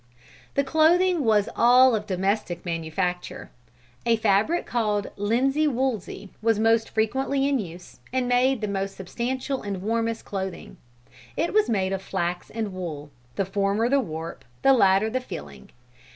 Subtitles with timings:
[0.55, 3.51] The clothing was all of domestic manufacture.
[4.03, 9.61] A fabric called linsey woolsey was most frequently in use and made the most substantial
[9.61, 10.77] and warmest clothing.
[11.37, 15.69] It was made of flax and wool, the former the warp, the latter the filling.